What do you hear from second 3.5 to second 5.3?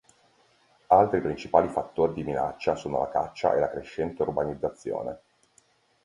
e la crescente urbanizzazione.